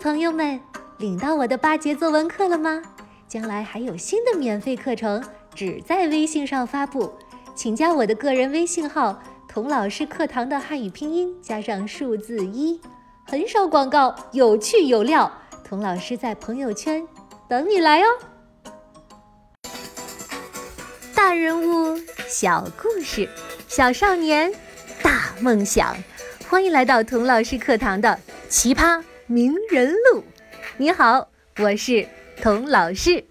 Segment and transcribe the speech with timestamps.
[0.00, 0.58] 朋友们，
[0.96, 2.82] 领到我的八节作文课了吗？
[3.28, 5.22] 将来还有新的免费课程，
[5.54, 7.12] 只在微信上发布，
[7.54, 12.80] 请加我的个人微信号“童老师课堂”的汉语拼音加上数字一，
[13.26, 15.30] 很少广告，有趣有料。
[15.62, 17.06] 童老师在朋友圈
[17.46, 18.06] 等你来哦。
[21.14, 23.28] 大人物小故事，
[23.68, 24.50] 小少年
[25.02, 25.94] 大梦想，
[26.48, 30.24] 欢迎来到童老师课堂的奇葩名人录。
[30.76, 31.28] 你好，
[31.58, 32.08] 我是
[32.42, 33.28] 童老师。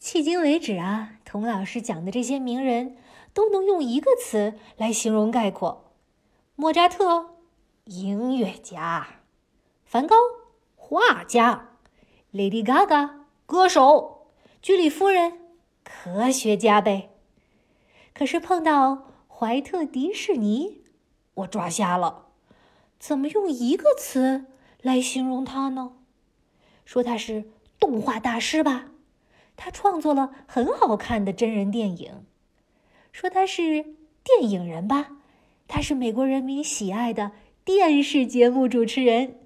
[0.00, 2.96] 迄今为止啊，童老师讲的这些名人
[3.32, 5.92] 都能用一个词来形容概括：
[6.56, 7.36] 莫扎特，
[7.84, 9.20] 音乐家。
[9.84, 10.16] 梵高，
[10.74, 11.76] 画家
[12.32, 15.38] ；Lady Gaga，歌手；居里夫人，
[15.84, 17.10] 科学家呗。
[18.12, 20.82] 可是碰到怀特迪士尼，
[21.34, 22.22] 我抓瞎了，
[23.06, 24.46] 怎么用一个词
[24.80, 25.92] 来形容他呢？
[26.86, 27.44] 说他是
[27.78, 28.92] 动画大师吧，
[29.56, 32.24] 他创作了很好看的真人电影；
[33.12, 33.84] 说他是
[34.24, 35.18] 电影人吧，
[35.68, 37.32] 他是美国人民喜爱的
[37.62, 39.38] 电视节目主持人。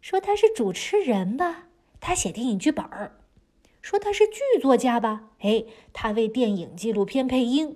[0.00, 1.68] 说他是主持人吧，
[2.00, 3.12] 他写电影剧本儿；
[3.80, 7.72] 说他是剧作家吧，哎，他为电影纪录片配音；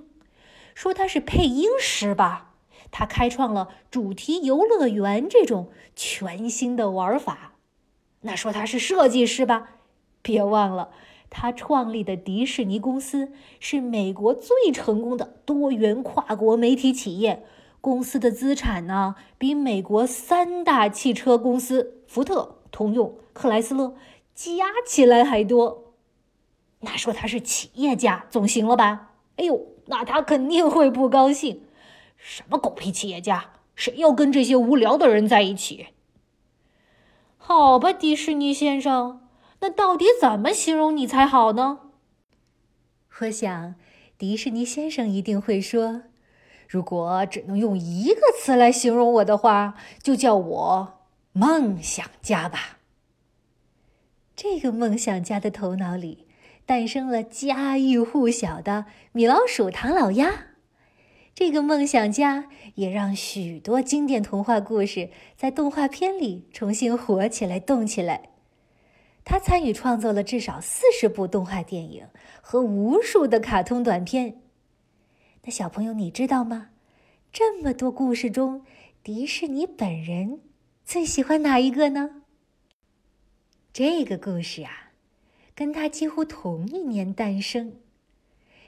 [0.74, 2.53] 说他是配音师吧，
[2.96, 7.54] 他开创了主题游乐园这种全新的玩法。
[8.20, 9.70] 那说他是设计师吧，
[10.22, 10.90] 别忘了
[11.28, 17.44] 他创立的迪士尼公司是美国最成功的多元跨国媒体企业。
[17.80, 23.96] 公司的资产呢，比美国三大汽车公司福特、通用、克莱斯勒
[24.36, 24.54] 加
[24.86, 25.92] 起来还多。
[26.78, 29.10] 那说他是企业家总行了吧？
[29.36, 31.62] 哎呦，那他肯定会不高兴。
[32.16, 33.50] 什么狗屁企业家？
[33.74, 35.88] 谁要跟这些无聊的人在一起？
[37.36, 39.28] 好吧，迪士尼先生，
[39.60, 41.80] 那到底怎么形容你才好呢？
[43.20, 43.74] 我想，
[44.16, 46.02] 迪士尼先生一定会说。
[46.68, 51.00] 如果只能用一个词来形容我的话，就叫我
[51.32, 52.78] 梦想家吧。
[54.34, 56.26] 这个梦想家的头脑里
[56.64, 60.53] 诞生了家喻户晓的米老鼠、唐老鸭。
[61.34, 68.30] 这个梦想家也让许多经典童话故事在动画片里重新活起来、动起来。
[69.24, 72.06] 他参与创作了至少四十部动画电影
[72.40, 74.42] 和无数的卡通短片。
[75.42, 76.68] 那小朋友，你知道吗？
[77.32, 78.64] 这么多故事中，
[79.02, 80.40] 迪士尼本人
[80.84, 82.22] 最喜欢哪一个呢？
[83.72, 84.92] 这个故事啊，
[85.52, 87.72] 跟他几乎同一年诞生。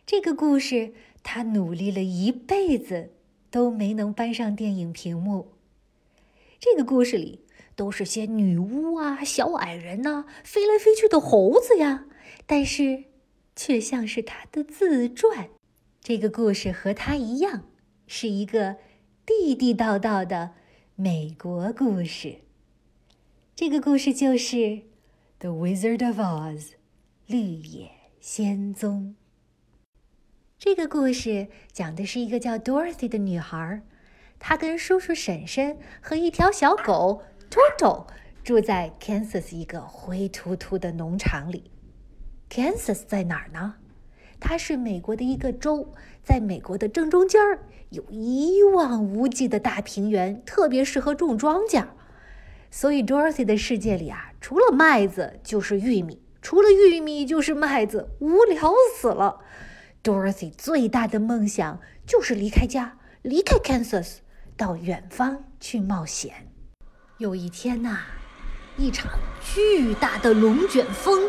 [0.04, 0.94] 这个故事
[1.29, 3.11] 他努力了一辈子
[3.51, 5.55] 都没能搬上电影屏幕。
[6.61, 7.41] 这个故事里
[7.75, 12.07] 都是些女巫啊、小矮人呐、飞来飞去的猴子呀，
[12.47, 13.07] 但是
[13.57, 15.49] 却像是他的自传。
[16.01, 17.65] 这个故事和他一样，
[18.07, 18.77] 是一个
[19.27, 20.53] 地地道道的
[20.95, 22.37] 美国故事。
[23.57, 24.57] 这个故事就是
[25.41, 26.61] 《The Wizard of Oz》
[27.27, 29.17] 绿野仙踪。
[30.66, 33.82] 这个故事讲的是一个叫 Dorothy 的女孩，
[34.41, 38.09] 她跟叔叔婶婶和一条小狗 Toto
[38.43, 41.71] 住在 Kansas 一个灰秃秃的农场里。
[42.50, 43.77] Kansas 在哪儿呢？
[44.41, 45.94] 它是美国的一个州，
[46.25, 47.60] 在美国的正中间儿，
[47.91, 51.87] 有一望无际的大平原，特别适合种庄稼。
[52.72, 59.43] 所以，Dorothy 的世界里啊，除了麦子就是玉米，除了玉米就是麦子，无聊死了。
[60.06, 64.19] Dorothy 最大的梦想就是离开家，离开 Kansas，
[64.56, 66.47] 到远方去冒险。
[67.19, 67.99] 有一天呐，
[68.77, 69.11] 一场
[69.43, 71.28] 巨大的龙卷风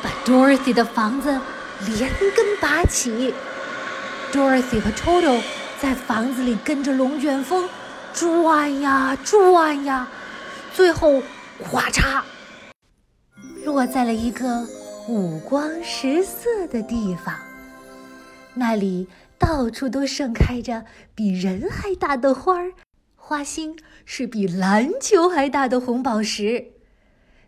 [0.00, 1.40] 把 Dorothy 的房子。
[1.84, 3.34] 连根拔起
[4.32, 5.42] ，Dorothy 和 Toto
[5.78, 7.68] 在房子里跟着龙卷风
[8.14, 10.08] 转呀转呀，
[10.72, 11.20] 最后
[11.62, 12.22] 哗嚓
[13.64, 14.66] 落在了一个
[15.06, 17.34] 五光十色的地方。
[18.58, 19.06] 那里
[19.38, 22.72] 到处都盛开着比人还大的花儿，
[23.14, 26.68] 花心是比篮球还大的红宝石。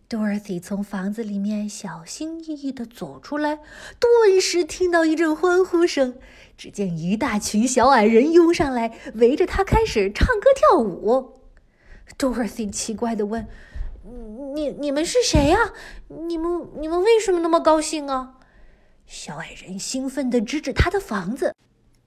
[0.08, 3.58] Dorothy 从房子里面小心翼翼地走出来，
[3.98, 6.14] 顿时听到一阵欢呼声。
[6.56, 11.40] 只见一大群小矮人拥上来，围着他开始唱歌跳舞。
[12.18, 13.46] Dorothy 奇怪地问
[14.54, 15.72] ：“你、你们是谁呀？
[16.08, 18.34] 你们、你们为什么那么高兴啊？”
[19.08, 21.54] 小矮人兴奋地指指他的房子。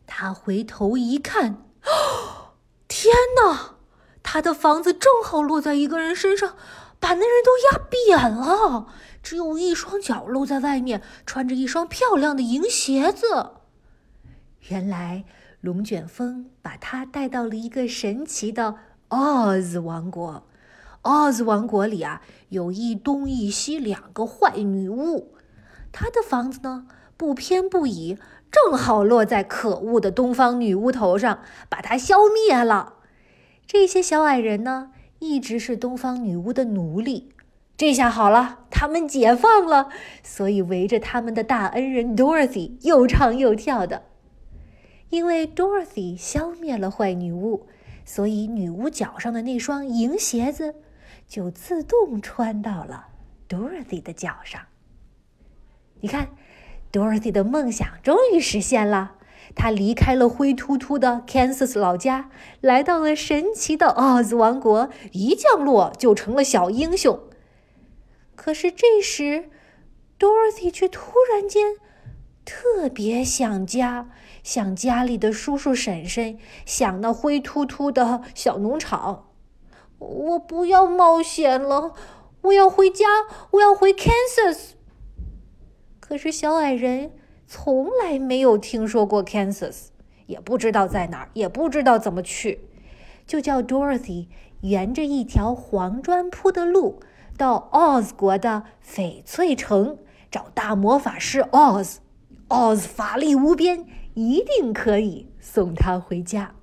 [0.06, 2.54] 他回头一看，哦，
[2.88, 3.12] 天
[3.44, 3.78] 哪！
[4.22, 6.56] 他的房子正好落在一个人身上，
[7.00, 8.86] 把那人都压扁了，
[9.24, 13.54] 只有一双脚露在外面，穿着一双漂亮的银鞋子。
[14.70, 15.26] 原来，
[15.60, 18.76] 龙卷风把他带到了一个神奇的
[19.10, 20.48] Oz 王国。
[21.02, 25.34] Oz 王国里啊，有一东一西两个坏女巫。
[25.92, 28.18] 他的房子呢，不偏不倚，
[28.50, 31.40] 正好落在可恶的东方女巫头上，
[31.70, 32.96] 把她消灭了。
[33.68, 37.34] 这些小矮人呢，一直是东方女巫的奴隶。
[37.78, 39.90] 这下好了，他们解放了，
[40.22, 44.04] 所以围着他们的大恩人 Dorothy 又唱又跳的。
[45.10, 47.68] 因为 Dorothy 消灭了坏女巫，
[48.06, 50.76] 所以女巫脚上的那双银鞋子
[51.28, 53.08] 就自动穿到了
[53.50, 54.62] Dorothy 的脚上。
[56.02, 56.30] 你看
[56.92, 59.14] ，Dorothy 的梦想终于实现了。
[59.56, 62.30] 她离开了灰秃秃的 Kansas 老家，
[62.62, 67.20] 来到了神奇的 Oz 王国，一降落就成了小英雄。
[68.36, 69.50] 可是这时
[70.18, 71.76] ，Dorothy 却突然间
[72.46, 74.10] 特别想家，
[74.42, 79.28] 想家里的叔叔婶婶，想那灰秃秃的小农场。
[80.00, 81.94] 我不要冒险了，
[82.42, 83.06] 我要回家，
[83.52, 84.72] 我要回 Kansas。
[86.12, 87.14] 可是小矮人
[87.48, 89.86] 从来没有听说过 Kansas，
[90.26, 92.68] 也不知道在哪儿，也不知道怎么去，
[93.26, 94.28] 就叫 Dorothy
[94.60, 97.00] 沿着一条黄砖铺的路
[97.38, 100.00] 到 Oz 国的翡翠城
[100.30, 102.00] 找大魔法师 Oz。
[102.50, 103.86] Oz 法力无边，
[104.16, 106.56] 一定可以送他回家。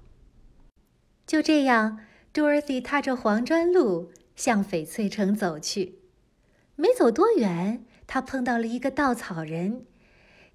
[1.26, 2.00] 就这样
[2.34, 6.00] ，Dorothy 踏着黄砖路向翡翠城走去，
[6.76, 7.86] 没走多远。
[8.08, 9.84] 他碰到了一个稻草人，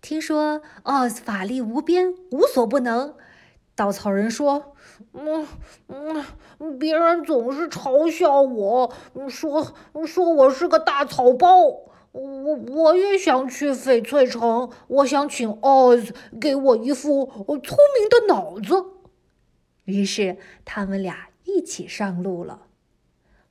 [0.01, 3.13] 听说奥斯法力无边，无所不能。
[3.75, 4.75] 稻草人说
[5.13, 5.47] ：“嗯
[5.87, 8.91] 嗯，别人总是嘲笑我，
[9.29, 9.73] 说
[10.05, 11.57] 说我是个大草包。
[12.11, 18.85] 我我也想去翡翠城，我想请奥斯给我一副聪明的脑子。”
[19.85, 22.67] 于是他们俩一起上路了。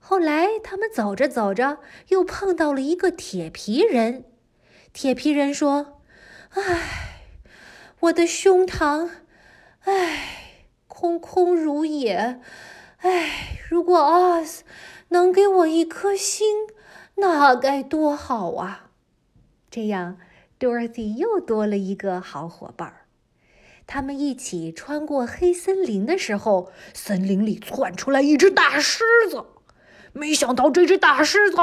[0.05, 1.79] 后来，他们走着走着，
[2.09, 4.25] 又碰到了一个铁皮人。
[4.93, 6.01] 铁皮人说
[6.51, 7.23] ：“唉，
[8.01, 9.09] 我的胸膛，
[9.85, 12.41] 唉，空空如也。
[12.99, 14.65] 唉，如果奥斯
[15.11, 16.67] 能给我一颗心，
[17.15, 18.91] 那该多好啊！
[19.71, 20.19] 这样
[20.59, 22.93] ，Dorothy 又多了一个好伙伴。
[23.87, 29.47] 他们一起穿过黑森林的时候，森林里窜出来一只大狮子。”
[30.13, 31.57] 没想到这只大狮子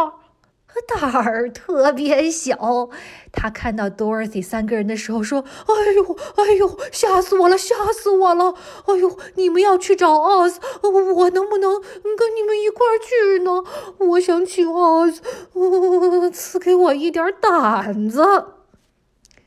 [0.87, 2.89] 胆儿特别小，
[3.31, 8.53] 他看到 Dorothy 三个人的时候说：“哎呦，哎呦，吓死我了，吓死我了！
[8.85, 13.63] 哎呦，你们要去找 Oz，我能不能跟你们一块儿去呢？
[14.11, 15.19] 我想请 Oz
[16.31, 18.23] 赐给我一点胆子。”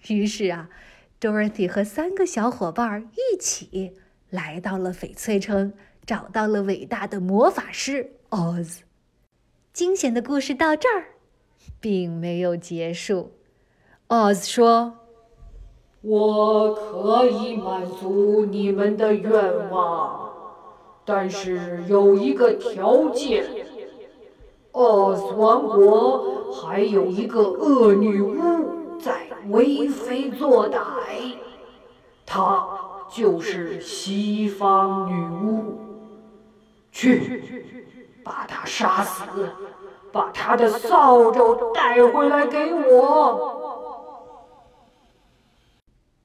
[0.09, 0.69] 于是啊
[1.21, 3.93] ，Dorothy 和三个小伙伴一起
[4.29, 5.73] 来到了翡翠城，
[6.05, 8.81] 找到了伟大的魔法师 Oz。
[9.73, 11.15] 惊险的故事到这儿，
[11.81, 13.33] 并没有结束。
[14.09, 14.99] Oz 说
[16.03, 20.31] ：“我可以满足你们的愿望，
[21.07, 23.47] 但是有一个条件。
[24.73, 31.37] Oz 王国还有一个恶女巫在为非作歹，
[32.27, 32.69] 她
[33.11, 35.79] 就是西方女巫。
[36.91, 37.73] 去。”
[38.25, 39.25] 把他杀死，
[40.13, 43.59] 把他的扫帚带回来给我。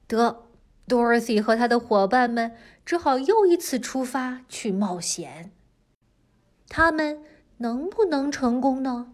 [0.06, 0.44] 得
[0.86, 5.52] ，Dorothy 和他的伙伴们只好又一次出发去冒险。
[6.68, 7.22] 他们
[7.58, 9.12] 能不能成功呢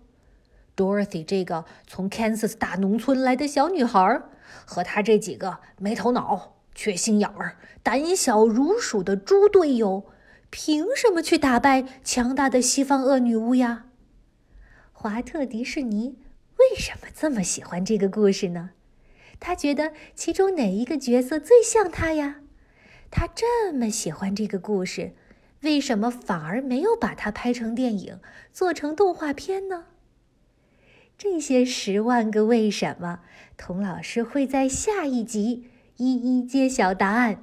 [0.77, 4.23] ？Dorothy 这个从 Kansas 大农村来的小女孩，
[4.67, 10.05] 和她这几个没头脑、缺心眼儿、胆小如鼠的猪队友。
[10.57, 13.87] 凭什么去打败强大的西方恶女巫呀？
[14.93, 16.17] 华特迪士尼
[16.59, 18.71] 为什么这么喜欢这个故事呢？
[19.41, 22.37] 他觉得其中哪一个角色最像他呀？
[23.11, 25.15] 他这么喜欢这个故事，
[25.63, 28.21] 为什么反而没有把它拍成电影，
[28.53, 29.87] 做成动画片呢？
[31.19, 33.23] 这些十万个为什么，
[33.57, 35.65] 童老师会在下一集
[35.97, 37.43] 一一揭晓答案。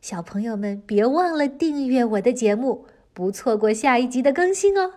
[0.00, 4.94] 小朋友们，别忘了订阅我的节目，不错过下一集的更新哦。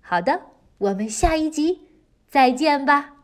[0.00, 0.40] 好的，
[0.78, 1.80] 我们下一集
[2.28, 3.17] 再见吧。